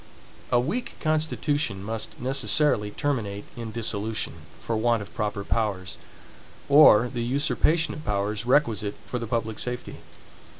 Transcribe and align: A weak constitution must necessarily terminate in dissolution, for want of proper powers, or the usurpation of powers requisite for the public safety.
A 0.51 0.59
weak 0.59 0.95
constitution 0.99 1.83
must 1.83 2.19
necessarily 2.19 2.89
terminate 2.89 3.45
in 3.55 3.69
dissolution, 3.71 4.33
for 4.59 4.75
want 4.75 5.03
of 5.03 5.13
proper 5.13 5.43
powers, 5.43 5.97
or 6.67 7.07
the 7.07 7.21
usurpation 7.21 7.93
of 7.93 8.03
powers 8.03 8.43
requisite 8.43 8.95
for 9.05 9.19
the 9.19 9.27
public 9.27 9.59
safety. 9.59 9.97